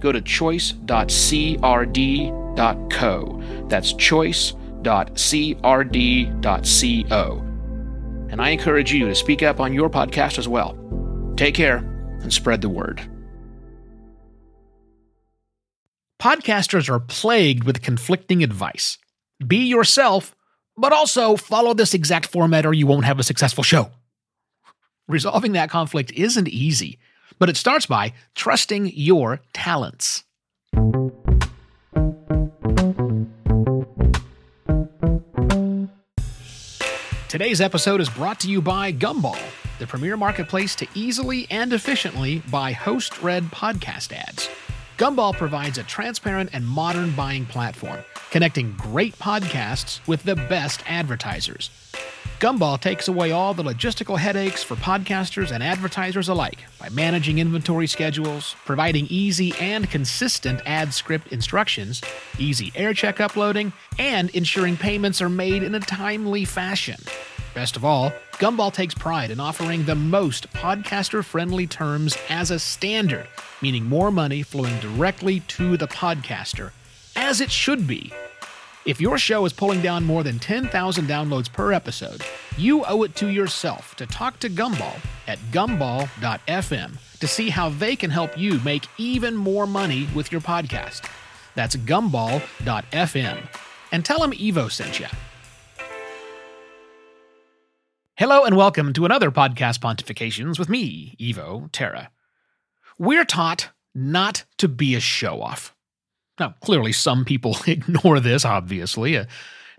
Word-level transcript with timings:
go 0.00 0.12
to 0.12 0.20
choice.crd.co. 0.20 0.84
That's 3.68 3.92
choice.crd.co. 3.92 4.64
And 8.30 8.42
I 8.42 8.50
encourage 8.50 8.92
you 8.92 9.06
to 9.06 9.14
speak 9.14 9.42
up 9.42 9.58
on 9.58 9.72
your 9.72 9.88
podcast 9.88 10.38
as 10.38 10.46
well. 10.46 10.76
Take 11.36 11.54
care 11.54 11.78
and 12.20 12.32
spread 12.32 12.60
the 12.60 12.68
word. 12.68 13.00
Podcasters 16.20 16.88
are 16.88 16.98
plagued 16.98 17.64
with 17.64 17.80
conflicting 17.80 18.42
advice. 18.42 18.98
Be 19.46 19.58
yourself, 19.58 20.34
but 20.76 20.92
also 20.92 21.36
follow 21.36 21.74
this 21.74 21.94
exact 21.94 22.26
format 22.26 22.66
or 22.66 22.74
you 22.74 22.88
won't 22.88 23.04
have 23.04 23.20
a 23.20 23.24
successful 23.24 23.62
show. 23.62 23.90
Resolving 25.06 25.52
that 25.52 25.70
conflict 25.70 26.12
isn't 26.12 26.48
easy, 26.48 26.98
but 27.38 27.48
it 27.48 27.56
starts 27.56 27.86
by 27.86 28.12
trusting 28.34 28.92
your 28.94 29.40
talents. 29.52 30.24
Today's 37.28 37.60
episode 37.60 38.00
is 38.00 38.08
brought 38.08 38.40
to 38.40 38.50
you 38.50 38.62
by 38.62 38.90
Gumball, 38.90 39.38
the 39.78 39.86
premier 39.86 40.16
marketplace 40.16 40.74
to 40.76 40.86
easily 40.94 41.46
and 41.50 41.74
efficiently 41.74 42.42
buy 42.50 42.72
host 42.72 43.20
read 43.20 43.44
podcast 43.44 44.12
ads. 44.12 44.48
Gumball 44.96 45.36
provides 45.36 45.78
a 45.78 45.82
transparent 45.82 46.50
and 46.52 46.66
modern 46.66 47.14
buying 47.14 47.44
platform, 47.44 48.00
connecting 48.30 48.72
great 48.78 49.16
podcasts 49.18 50.04
with 50.08 50.22
the 50.22 50.36
best 50.36 50.82
advertisers. 50.88 51.87
Gumball 52.40 52.80
takes 52.80 53.08
away 53.08 53.32
all 53.32 53.52
the 53.52 53.64
logistical 53.64 54.16
headaches 54.16 54.62
for 54.62 54.76
podcasters 54.76 55.50
and 55.50 55.60
advertisers 55.60 56.28
alike 56.28 56.60
by 56.78 56.88
managing 56.90 57.40
inventory 57.40 57.88
schedules, 57.88 58.54
providing 58.64 59.06
easy 59.10 59.52
and 59.60 59.90
consistent 59.90 60.60
ad 60.64 60.94
script 60.94 61.32
instructions, 61.32 62.00
easy 62.38 62.70
air 62.76 62.94
check 62.94 63.20
uploading, 63.20 63.72
and 63.98 64.30
ensuring 64.30 64.76
payments 64.76 65.20
are 65.20 65.28
made 65.28 65.64
in 65.64 65.74
a 65.74 65.80
timely 65.80 66.44
fashion. 66.44 67.00
Best 67.54 67.76
of 67.76 67.84
all, 67.84 68.12
Gumball 68.34 68.72
takes 68.72 68.94
pride 68.94 69.32
in 69.32 69.40
offering 69.40 69.84
the 69.84 69.96
most 69.96 70.48
podcaster 70.52 71.24
friendly 71.24 71.66
terms 71.66 72.16
as 72.28 72.52
a 72.52 72.58
standard, 72.60 73.26
meaning 73.60 73.84
more 73.84 74.12
money 74.12 74.44
flowing 74.44 74.78
directly 74.78 75.40
to 75.40 75.76
the 75.76 75.88
podcaster, 75.88 76.70
as 77.16 77.40
it 77.40 77.50
should 77.50 77.88
be. 77.88 78.12
If 78.88 79.02
your 79.02 79.18
show 79.18 79.44
is 79.44 79.52
pulling 79.52 79.82
down 79.82 80.06
more 80.06 80.22
than 80.22 80.38
10,000 80.38 81.06
downloads 81.06 81.52
per 81.52 81.74
episode, 81.74 82.22
you 82.56 82.86
owe 82.86 83.02
it 83.02 83.14
to 83.16 83.26
yourself 83.26 83.94
to 83.96 84.06
talk 84.06 84.40
to 84.40 84.48
Gumball 84.48 84.98
at 85.26 85.38
gumball.fm 85.52 86.92
to 87.20 87.28
see 87.28 87.50
how 87.50 87.68
they 87.68 87.94
can 87.94 88.08
help 88.08 88.38
you 88.38 88.58
make 88.60 88.86
even 88.96 89.36
more 89.36 89.66
money 89.66 90.08
with 90.14 90.32
your 90.32 90.40
podcast. 90.40 91.06
That's 91.54 91.76
gumball.fm. 91.76 93.46
And 93.92 94.06
tell 94.06 94.20
them 94.20 94.32
Evo 94.32 94.72
sent 94.72 94.98
you. 94.98 95.06
Hello 98.14 98.44
and 98.46 98.56
welcome 98.56 98.94
to 98.94 99.04
another 99.04 99.30
podcast 99.30 99.80
Pontifications 99.80 100.58
with 100.58 100.70
me, 100.70 101.14
Evo 101.20 101.68
Terra. 101.72 102.10
We're 102.98 103.26
taught 103.26 103.68
not 103.94 104.46
to 104.56 104.66
be 104.66 104.94
a 104.94 105.00
show 105.00 105.42
off. 105.42 105.74
Now, 106.38 106.54
clearly, 106.60 106.92
some 106.92 107.24
people 107.24 107.56
ignore 107.66 108.20
this, 108.20 108.44
obviously. 108.44 109.16
Uh, 109.16 109.24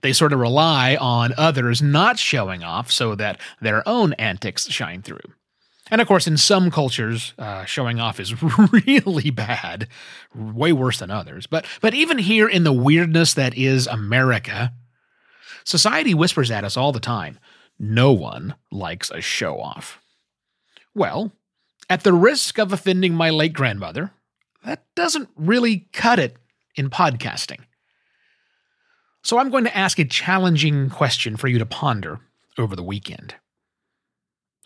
they 0.02 0.14
sort 0.14 0.34
of 0.34 0.40
rely 0.40 0.96
on 0.96 1.34
others 1.38 1.82
not 1.82 2.18
showing 2.18 2.64
off 2.64 2.92
so 2.92 3.16
that 3.16 3.40
their 3.62 3.88
own 3.88 4.14
antics 4.14 4.70
shine 4.70 5.02
through. 5.02 5.20
And 5.92 6.02
of 6.02 6.08
course, 6.08 6.28
in 6.28 6.38
some 6.38 6.70
cultures, 6.70 7.34
uh, 7.38 7.66
showing 7.66 8.00
off 8.00 8.20
is 8.20 8.42
really 8.88 9.30
bad, 9.30 9.88
way 10.34 10.72
worse 10.72 11.00
than 11.00 11.12
others. 11.12 11.48
But, 11.48 11.66
but 11.82 11.94
even 11.94 12.20
here 12.20 12.48
in 12.48 12.64
the 12.64 12.74
weirdness 12.74 13.34
that 13.34 13.58
is 13.58 13.88
America, 13.88 14.72
society 15.64 16.14
whispers 16.14 16.52
at 16.52 16.64
us 16.64 16.78
all 16.78 16.92
the 16.92 17.00
time 17.00 17.40
no 17.80 18.12
one 18.12 18.56
likes 18.72 19.10
a 19.10 19.22
show 19.22 19.60
off. 19.60 20.00
Well, 20.94 21.32
at 21.90 22.04
the 22.04 22.14
risk 22.14 22.60
of 22.60 22.74
offending 22.74 23.14
my 23.14 23.30
late 23.30 23.54
grandmother, 23.54 24.12
that 24.66 24.84
doesn't 24.96 25.30
really 25.38 25.88
cut 25.94 26.20
it 26.20 26.36
in 26.76 26.90
podcasting. 26.90 27.60
So 29.24 29.38
I'm 29.38 29.50
going 29.50 29.66
to 29.66 29.78
ask 29.78 30.00
a 30.00 30.06
challenging 30.06 30.90
question 30.90 31.36
for 31.38 31.48
you 31.48 31.60
to 31.60 31.66
ponder 31.66 32.20
over 32.58 32.76
the 32.76 32.84
weekend. 32.84 33.36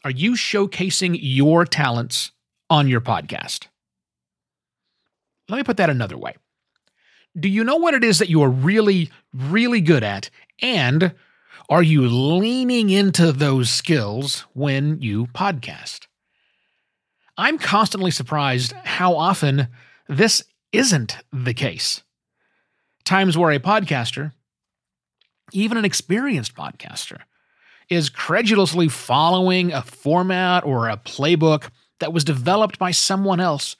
Are 0.04 0.12
you 0.12 0.34
showcasing 0.34 1.18
your 1.22 1.66
talents 1.66 2.32
on 2.70 2.88
your 2.88 3.02
podcast? 3.02 3.68
Let 5.50 5.58
me 5.58 5.64
put 5.64 5.78
that 5.78 5.90
another 5.90 6.18
way. 6.18 6.36
Do 7.38 7.50
you 7.50 7.64
know 7.64 7.78
what 7.78 7.94
it 7.94 8.04
is 8.04 8.20
that 8.20 8.30
you 8.30 8.44
are 8.44 8.50
really, 8.50 9.10
really 9.34 9.82
good 9.82 10.04
at? 10.04 10.30
And 10.62 11.14
are 11.70 11.84
you 11.84 12.08
leaning 12.08 12.90
into 12.90 13.32
those 13.32 13.70
skills 13.70 14.42
when 14.54 15.02
you 15.02 15.28
podcast? 15.28 16.08
I'm 17.38 17.58
constantly 17.58 18.12
surprised 18.12 18.74
how 18.84 19.16
often 19.16 19.68
this 20.08 20.44
isn't 20.74 21.18
the 21.32 21.54
case. 21.54 22.04
Times 23.06 23.38
where 23.38 23.52
a 23.52 23.60
podcaster, 23.60 24.34
even 25.52 25.78
an 25.78 25.86
experienced 25.86 26.56
podcaster, 26.56 27.20
is 27.90 28.10
credulously 28.10 28.88
following 28.88 29.72
a 29.72 29.82
format 29.82 30.66
or 30.66 30.90
a 30.90 30.98
playbook 30.98 31.70
that 32.00 32.14
was 32.14 32.24
developed 32.24 32.80
by 32.80 32.92
someone 32.92 33.40
else 33.40 33.76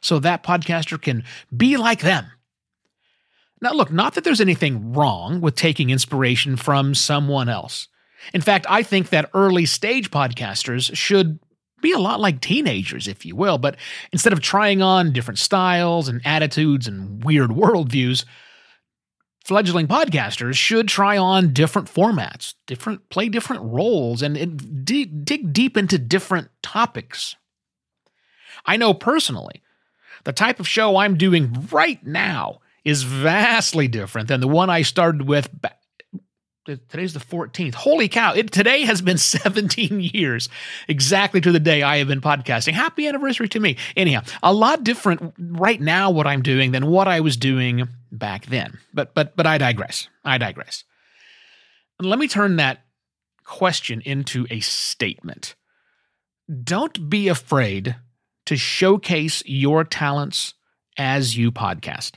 so 0.00 0.18
that 0.18 0.42
podcaster 0.42 1.00
can 1.00 1.24
be 1.56 1.76
like 1.76 2.00
them 2.00 2.26
now, 3.62 3.72
look, 3.72 3.92
not 3.92 4.14
that 4.14 4.24
there's 4.24 4.40
anything 4.40 4.92
wrong 4.92 5.40
with 5.40 5.54
taking 5.54 5.90
inspiration 5.90 6.56
from 6.56 6.96
someone 6.96 7.48
else. 7.48 7.86
In 8.34 8.40
fact, 8.40 8.66
I 8.68 8.82
think 8.82 9.10
that 9.10 9.30
early 9.34 9.66
stage 9.66 10.10
podcasters 10.10 10.94
should 10.96 11.38
be 11.82 11.92
a 11.92 11.98
lot 11.98 12.20
like 12.20 12.40
teenagers, 12.40 13.06
if 13.06 13.26
you 13.26 13.36
will, 13.36 13.58
but 13.58 13.76
instead 14.12 14.32
of 14.32 14.40
trying 14.40 14.80
on 14.80 15.12
different 15.12 15.38
styles 15.38 16.08
and 16.08 16.22
attitudes 16.24 16.86
and 16.86 17.22
weird 17.22 17.50
worldviews, 17.50 18.24
fledgling 19.44 19.88
podcasters 19.88 20.54
should 20.54 20.88
try 20.88 21.18
on 21.18 21.52
different 21.52 21.92
formats, 21.92 22.54
different 22.66 23.08
play 23.10 23.28
different 23.28 23.62
roles, 23.64 24.22
and, 24.22 24.36
and 24.36 24.84
dig, 24.84 25.24
dig 25.24 25.52
deep 25.52 25.76
into 25.76 25.98
different 25.98 26.48
topics. 26.62 27.36
I 28.64 28.76
know 28.76 28.94
personally 28.94 29.62
the 30.24 30.32
type 30.32 30.60
of 30.60 30.68
show 30.68 30.96
I'm 30.96 31.16
doing 31.16 31.68
right 31.70 32.04
now 32.06 32.60
is 32.84 33.02
vastly 33.02 33.88
different 33.88 34.28
than 34.28 34.40
the 34.40 34.48
one 34.48 34.70
I 34.70 34.82
started 34.82 35.26
with. 35.28 35.48
Back, 35.60 35.81
today's 36.64 37.12
the 37.12 37.20
14th. 37.20 37.74
Holy 37.74 38.08
cow. 38.08 38.34
It, 38.34 38.52
today 38.52 38.84
has 38.84 39.02
been 39.02 39.18
17 39.18 40.00
years 40.00 40.48
exactly 40.88 41.40
to 41.40 41.52
the 41.52 41.60
day 41.60 41.82
I 41.82 41.98
have 41.98 42.08
been 42.08 42.20
podcasting. 42.20 42.72
Happy 42.72 43.06
anniversary 43.06 43.48
to 43.50 43.60
me. 43.60 43.76
Anyhow, 43.96 44.22
a 44.42 44.52
lot 44.52 44.84
different 44.84 45.34
right 45.38 45.80
now 45.80 46.10
what 46.10 46.26
I'm 46.26 46.42
doing 46.42 46.72
than 46.72 46.86
what 46.86 47.08
I 47.08 47.20
was 47.20 47.36
doing 47.36 47.88
back 48.10 48.46
then. 48.46 48.78
But 48.92 49.14
but 49.14 49.36
but 49.36 49.46
I 49.46 49.58
digress. 49.58 50.08
I 50.24 50.38
digress. 50.38 50.84
Let 52.00 52.18
me 52.18 52.28
turn 52.28 52.56
that 52.56 52.84
question 53.44 54.00
into 54.04 54.46
a 54.50 54.60
statement. 54.60 55.54
Don't 56.62 57.08
be 57.08 57.28
afraid 57.28 57.96
to 58.46 58.56
showcase 58.56 59.42
your 59.46 59.84
talents 59.84 60.54
as 60.98 61.36
you 61.36 61.52
podcast. 61.52 62.14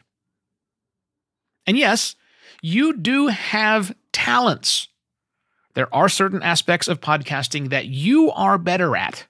And 1.68 1.77
yes, 1.77 2.15
you 2.62 2.98
do 2.98 3.27
have 3.27 3.95
talents. 4.15 4.88
There 5.73 5.94
are 5.94 6.07
certain 6.07 6.41
aspects 6.41 6.88
of 6.88 7.01
podcasting 7.01 7.69
that 7.69 7.85
you 7.88 8.31
are 8.31 8.57
better 8.57 8.95
at. 8.95 9.27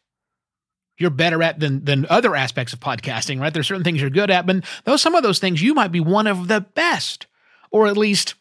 You're 0.99 1.09
better 1.09 1.41
at 1.41 1.59
than, 1.59 1.83
than 1.83 2.05
other 2.07 2.35
aspects 2.35 2.71
of 2.71 2.79
podcasting, 2.79 3.41
right? 3.41 3.51
There's 3.51 3.67
certain 3.67 3.83
things 3.83 3.99
you're 3.99 4.11
good 4.11 4.29
at, 4.29 4.45
but 4.45 4.63
those 4.83 5.01
some 5.01 5.15
of 5.15 5.23
those 5.23 5.39
things 5.39 5.61
you 5.61 5.73
might 5.73 5.91
be 5.91 5.99
one 5.99 6.27
of 6.27 6.47
the 6.47 6.61
best, 6.61 7.25
or 7.71 7.87
at 7.87 7.97
least 7.97 8.35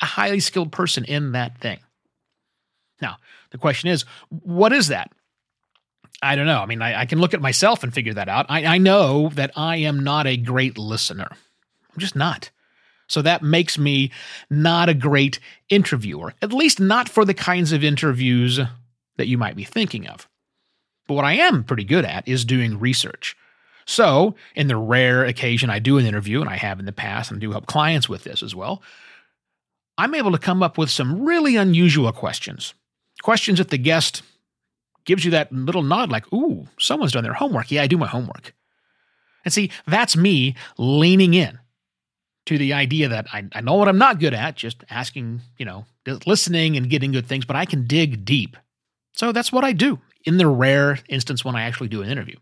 a 0.00 0.06
highly 0.06 0.38
skilled 0.38 0.70
person 0.70 1.04
in 1.04 1.32
that 1.32 1.58
thing. 1.58 1.80
Now, 3.00 3.16
the 3.50 3.58
question 3.58 3.90
is, 3.90 4.04
what 4.30 4.72
is 4.72 4.88
that? 4.88 5.10
I 6.22 6.36
don't 6.36 6.46
know. 6.46 6.60
I 6.60 6.66
mean, 6.66 6.80
I, 6.80 7.00
I 7.00 7.06
can 7.06 7.18
look 7.18 7.34
at 7.34 7.42
myself 7.42 7.82
and 7.82 7.92
figure 7.92 8.14
that 8.14 8.28
out. 8.28 8.46
I, 8.48 8.64
I 8.64 8.78
know 8.78 9.30
that 9.30 9.50
I 9.56 9.78
am 9.78 10.04
not 10.04 10.28
a 10.28 10.36
great 10.36 10.78
listener. 10.78 11.28
I'm 11.30 11.98
just 11.98 12.14
not. 12.14 12.52
So 13.12 13.20
that 13.20 13.42
makes 13.42 13.76
me 13.76 14.10
not 14.48 14.88
a 14.88 14.94
great 14.94 15.38
interviewer, 15.68 16.32
at 16.40 16.52
least 16.52 16.80
not 16.80 17.10
for 17.10 17.26
the 17.26 17.34
kinds 17.34 17.70
of 17.72 17.84
interviews 17.84 18.58
that 19.16 19.26
you 19.26 19.36
might 19.36 19.54
be 19.54 19.64
thinking 19.64 20.08
of. 20.08 20.26
But 21.06 21.14
what 21.14 21.26
I 21.26 21.34
am 21.34 21.62
pretty 21.62 21.84
good 21.84 22.06
at 22.06 22.26
is 22.26 22.46
doing 22.46 22.78
research. 22.78 23.36
So, 23.84 24.34
in 24.54 24.68
the 24.68 24.78
rare 24.78 25.26
occasion 25.26 25.68
I 25.68 25.78
do 25.78 25.98
an 25.98 26.06
interview, 26.06 26.40
and 26.40 26.48
I 26.48 26.56
have 26.56 26.78
in 26.80 26.86
the 26.86 26.92
past, 26.92 27.30
and 27.30 27.38
do 27.38 27.50
help 27.50 27.66
clients 27.66 28.08
with 28.08 28.24
this 28.24 28.42
as 28.42 28.54
well, 28.54 28.80
I'm 29.98 30.14
able 30.14 30.32
to 30.32 30.38
come 30.38 30.62
up 30.62 30.78
with 30.78 30.88
some 30.88 31.22
really 31.22 31.56
unusual 31.56 32.12
questions. 32.12 32.72
Questions 33.22 33.58
that 33.58 33.68
the 33.68 33.78
guest 33.78 34.22
gives 35.04 35.24
you 35.24 35.32
that 35.32 35.52
little 35.52 35.82
nod, 35.82 36.10
like, 36.10 36.32
ooh, 36.32 36.66
someone's 36.78 37.12
done 37.12 37.24
their 37.24 37.34
homework. 37.34 37.70
Yeah, 37.70 37.82
I 37.82 37.88
do 37.88 37.98
my 37.98 38.06
homework. 38.06 38.54
And 39.44 39.52
see, 39.52 39.70
that's 39.86 40.16
me 40.16 40.54
leaning 40.78 41.34
in 41.34 41.58
to 42.46 42.58
the 42.58 42.72
idea 42.72 43.08
that 43.08 43.26
I, 43.32 43.44
I 43.52 43.60
know 43.60 43.74
what 43.74 43.88
I'm 43.88 43.98
not 43.98 44.18
good 44.18 44.34
at, 44.34 44.56
just 44.56 44.84
asking, 44.90 45.42
you 45.58 45.64
know, 45.64 45.84
listening 46.26 46.76
and 46.76 46.90
getting 46.90 47.12
good 47.12 47.26
things, 47.26 47.44
but 47.44 47.56
I 47.56 47.64
can 47.64 47.86
dig 47.86 48.24
deep. 48.24 48.56
So 49.12 49.32
that's 49.32 49.52
what 49.52 49.64
I 49.64 49.72
do 49.72 50.00
in 50.24 50.38
the 50.38 50.48
rare 50.48 50.98
instance 51.08 51.44
when 51.44 51.54
I 51.54 51.62
actually 51.62 51.88
do 51.88 52.02
an 52.02 52.10
interview. 52.10 52.36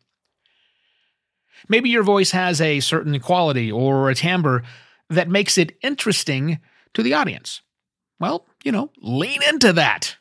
Maybe 1.68 1.90
your 1.90 2.02
voice 2.02 2.30
has 2.30 2.60
a 2.60 2.80
certain 2.80 3.18
quality 3.20 3.70
or 3.70 4.08
a 4.08 4.14
timbre 4.14 4.62
that 5.10 5.28
makes 5.28 5.58
it 5.58 5.76
interesting 5.82 6.58
to 6.94 7.02
the 7.02 7.14
audience. 7.14 7.60
Well, 8.18 8.46
you 8.64 8.72
know, 8.72 8.90
lean 9.02 9.40
into 9.48 9.72
that. 9.74 10.16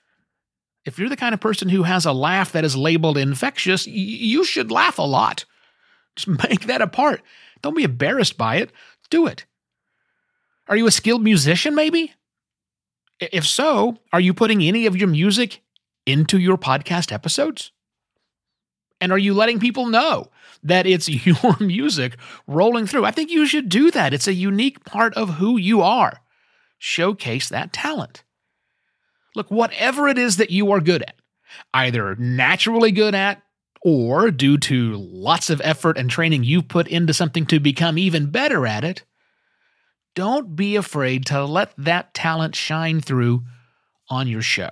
If 0.85 0.97
you're 0.97 1.09
the 1.09 1.17
kind 1.17 1.33
of 1.33 1.39
person 1.41 1.69
who 1.69 1.83
has 1.83 2.05
a 2.05 2.13
laugh 2.13 2.51
that 2.53 2.65
is 2.65 2.75
labeled 2.75 3.17
infectious, 3.17 3.85
y- 3.85 3.93
you 3.93 4.43
should 4.43 4.71
laugh 4.71 4.97
a 4.97 5.03
lot. 5.03 5.45
Just 6.15 6.27
make 6.49 6.61
that 6.61 6.81
a 6.81 6.87
part. 6.87 7.21
Don't 7.61 7.75
be 7.75 7.83
embarrassed 7.83 8.37
by 8.37 8.57
it. 8.57 8.71
Do 9.09 9.27
it. 9.27 9.45
Are 10.69 10.77
you 10.77 10.85
a 10.85 10.91
skilled 10.91 11.23
musician, 11.23 11.73
maybe? 11.73 12.13
If 13.19 13.45
so, 13.45 13.97
are 14.13 14.21
you 14.21 14.33
putting 14.33 14.61
any 14.61 14.85
of 14.85 14.95
your 14.95 15.09
music 15.09 15.61
into 16.05 16.37
your 16.39 16.57
podcast 16.57 17.11
episodes? 17.11 17.71
And 19.01 19.11
are 19.11 19.17
you 19.17 19.33
letting 19.33 19.59
people 19.59 19.87
know 19.87 20.29
that 20.63 20.85
it's 20.85 21.09
your 21.25 21.57
music 21.59 22.17
rolling 22.47 22.85
through? 22.85 23.03
I 23.03 23.11
think 23.11 23.31
you 23.31 23.47
should 23.47 23.67
do 23.67 23.89
that. 23.91 24.13
It's 24.13 24.27
a 24.27 24.33
unique 24.33 24.85
part 24.85 25.15
of 25.15 25.35
who 25.35 25.57
you 25.57 25.81
are. 25.81 26.21
Showcase 26.77 27.49
that 27.49 27.73
talent. 27.73 28.23
Look, 29.35 29.49
whatever 29.49 30.07
it 30.07 30.17
is 30.17 30.37
that 30.37 30.51
you 30.51 30.71
are 30.71 30.79
good 30.79 31.01
at, 31.01 31.15
either 31.73 32.15
naturally 32.15 32.91
good 32.91 33.15
at 33.15 33.41
or 33.81 34.31
due 34.31 34.57
to 34.57 34.95
lots 34.97 35.49
of 35.49 35.61
effort 35.63 35.97
and 35.97 36.09
training 36.09 36.43
you've 36.43 36.67
put 36.67 36.87
into 36.87 37.13
something 37.13 37.45
to 37.47 37.59
become 37.59 37.97
even 37.97 38.29
better 38.31 38.67
at 38.67 38.83
it, 38.83 39.03
don't 40.19 40.53
be 40.53 40.75
afraid 40.75 41.25
to 41.27 41.45
let 41.45 41.71
that 41.77 42.13
talent 42.13 42.53
shine 42.53 42.99
through 42.99 43.45
on 44.09 44.27
your 44.27 44.41
show. 44.41 44.69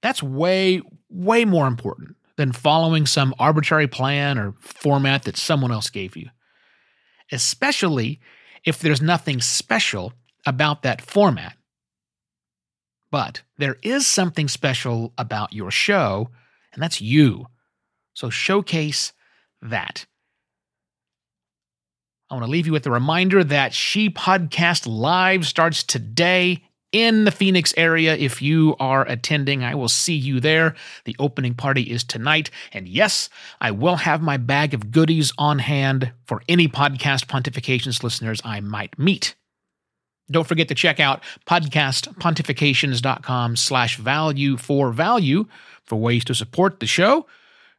That's 0.00 0.22
way, 0.22 0.80
way 1.10 1.44
more 1.44 1.66
important 1.66 2.16
than 2.38 2.52
following 2.52 3.04
some 3.04 3.34
arbitrary 3.38 3.86
plan 3.86 4.38
or 4.38 4.54
format 4.60 5.24
that 5.24 5.36
someone 5.36 5.70
else 5.70 5.90
gave 5.90 6.16
you, 6.16 6.30
especially 7.30 8.18
if 8.64 8.78
there's 8.78 9.02
nothing 9.02 9.42
special 9.42 10.14
about 10.46 10.82
that 10.84 11.02
format. 11.02 11.54
But 13.10 13.42
there 13.58 13.76
is 13.82 14.06
something 14.06 14.48
special 14.48 15.12
about 15.18 15.52
your 15.52 15.70
show, 15.70 16.30
and 16.72 16.82
that's 16.82 17.02
you. 17.02 17.44
So 18.14 18.30
showcase 18.30 19.12
that. 19.60 20.06
I 22.30 22.34
want 22.34 22.46
to 22.46 22.50
leave 22.50 22.66
you 22.66 22.72
with 22.72 22.86
a 22.86 22.92
reminder 22.92 23.42
that 23.42 23.74
She 23.74 24.08
Podcast 24.08 24.86
Live 24.86 25.44
starts 25.44 25.82
today 25.82 26.62
in 26.92 27.24
the 27.24 27.32
Phoenix 27.32 27.74
area. 27.76 28.14
If 28.14 28.40
you 28.40 28.76
are 28.78 29.04
attending, 29.08 29.64
I 29.64 29.74
will 29.74 29.88
see 29.88 30.14
you 30.14 30.38
there. 30.38 30.76
The 31.06 31.16
opening 31.18 31.54
party 31.54 31.82
is 31.82 32.04
tonight. 32.04 32.48
And 32.72 32.86
yes, 32.86 33.30
I 33.60 33.72
will 33.72 33.96
have 33.96 34.22
my 34.22 34.36
bag 34.36 34.74
of 34.74 34.92
goodies 34.92 35.32
on 35.38 35.58
hand 35.58 36.12
for 36.24 36.40
any 36.48 36.68
podcast 36.68 37.26
pontifications 37.26 38.04
listeners 38.04 38.40
I 38.44 38.60
might 38.60 38.96
meet. 38.96 39.34
Don't 40.30 40.46
forget 40.46 40.68
to 40.68 40.76
check 40.76 41.00
out 41.00 41.24
podcastpontifications.com 41.46 43.56
slash 43.56 43.96
value 43.96 44.56
for 44.56 44.92
value 44.92 45.46
for 45.82 45.96
ways 45.96 46.24
to 46.26 46.34
support 46.36 46.78
the 46.78 46.86
show 46.86 47.26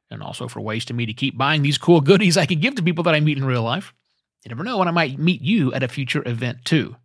and 0.10 0.22
also 0.22 0.50
for 0.50 0.60
ways 0.60 0.84
to 0.84 0.94
me 0.94 1.06
to 1.06 1.14
keep 1.14 1.38
buying 1.38 1.62
these 1.62 1.78
cool 1.78 2.02
goodies 2.02 2.36
I 2.36 2.46
can 2.46 2.60
give 2.60 2.76
to 2.76 2.84
people 2.84 3.06
that 3.06 3.16
I 3.16 3.22
meet 3.22 3.38
in 3.38 3.46
real 3.46 3.64
life. 3.64 3.94
You 4.44 4.50
never 4.50 4.64
know 4.64 4.78
when 4.78 4.88
I 4.88 4.92
might 4.92 5.20
meet 5.20 5.42
you 5.42 5.74
at 5.74 5.84
a 5.84 5.88
future 5.88 6.28
event 6.28 6.66
too. 6.66 6.96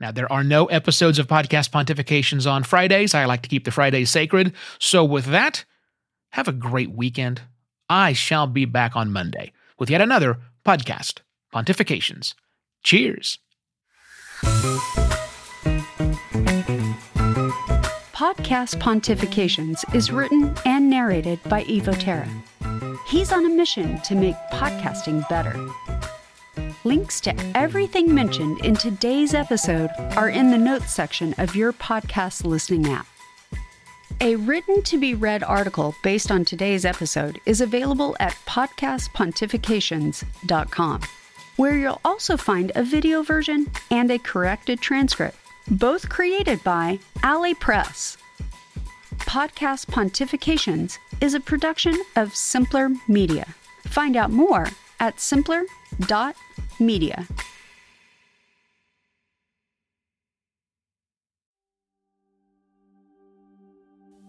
Now, 0.00 0.10
there 0.10 0.30
are 0.32 0.42
no 0.42 0.66
episodes 0.66 1.18
of 1.18 1.28
Podcast 1.28 1.70
Pontifications 1.70 2.50
on 2.50 2.64
Fridays. 2.64 3.14
I 3.14 3.24
like 3.26 3.42
to 3.42 3.48
keep 3.48 3.64
the 3.64 3.70
Fridays 3.70 4.10
sacred. 4.10 4.52
So, 4.80 5.04
with 5.04 5.26
that, 5.26 5.64
have 6.30 6.48
a 6.48 6.52
great 6.52 6.90
weekend. 6.90 7.42
I 7.88 8.12
shall 8.14 8.46
be 8.46 8.64
back 8.64 8.96
on 8.96 9.12
Monday 9.12 9.52
with 9.78 9.90
yet 9.90 10.00
another 10.00 10.40
Podcast 10.64 11.18
Pontifications. 11.54 12.34
Cheers. 12.82 13.38
Podcast 18.12 18.80
Pontifications 18.80 19.94
is 19.94 20.10
written 20.10 20.54
and 20.64 20.88
narrated 20.88 21.38
by 21.44 21.64
Evo 21.64 21.96
Terra. 21.98 22.28
He's 23.06 23.30
on 23.32 23.44
a 23.44 23.50
mission 23.50 24.00
to 24.02 24.14
make 24.14 24.36
podcasting 24.52 25.28
better. 25.28 25.54
Links 26.84 27.20
to 27.20 27.32
everything 27.56 28.12
mentioned 28.12 28.58
in 28.64 28.74
today's 28.74 29.34
episode 29.34 29.88
are 30.16 30.30
in 30.30 30.50
the 30.50 30.58
notes 30.58 30.92
section 30.92 31.32
of 31.38 31.54
your 31.54 31.72
podcast 31.72 32.44
listening 32.44 32.88
app. 32.88 33.06
A 34.20 34.34
written 34.34 34.82
to 34.82 34.98
be 34.98 35.14
read 35.14 35.44
article 35.44 35.94
based 36.02 36.32
on 36.32 36.44
today's 36.44 36.84
episode 36.84 37.40
is 37.46 37.60
available 37.60 38.16
at 38.18 38.32
podcastpontifications.com, 38.46 41.00
where 41.54 41.76
you'll 41.76 42.00
also 42.04 42.36
find 42.36 42.72
a 42.74 42.82
video 42.82 43.22
version 43.22 43.70
and 43.92 44.10
a 44.10 44.18
corrected 44.18 44.80
transcript, 44.80 45.36
both 45.70 46.08
created 46.08 46.64
by 46.64 46.98
Alley 47.22 47.54
Press. 47.54 48.16
Podcast 49.20 49.86
Pontifications 49.86 50.98
is 51.20 51.34
a 51.34 51.40
production 51.40 51.96
of 52.16 52.34
Simpler 52.34 52.90
Media. 53.06 53.46
Find 53.84 54.16
out 54.16 54.32
more 54.32 54.66
at 54.98 55.20
simpler.media 55.20 56.34
media. 56.82 57.26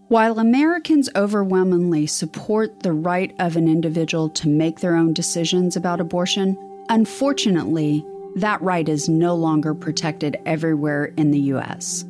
While 0.10 0.38
Americans 0.38 1.10
overwhelmingly 1.15 2.05
support 2.05 2.81
the 2.81 2.91
right 2.91 3.33
of 3.39 3.55
an 3.55 3.67
individual 3.67 4.29
to 4.29 4.48
make 4.48 4.79
their 4.79 4.95
own 4.95 5.12
decisions 5.12 5.75
about 5.75 6.00
abortion, 6.00 6.55
unfortunately, 6.89 8.05
that 8.36 8.62
right 8.62 8.88
is 8.88 9.10
no 9.10 9.33
longer 9.33 9.74
protected 9.74 10.38
everywhere 10.45 11.05
in 11.17 11.31
the 11.31 11.39
U.S. 11.39 12.05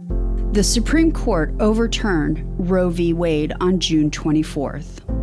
The 0.52 0.64
Supreme 0.64 1.12
Court 1.12 1.54
overturned 1.60 2.44
Roe 2.70 2.90
v. 2.90 3.14
Wade 3.14 3.54
on 3.62 3.80
June 3.80 4.12
24th. 4.12 5.23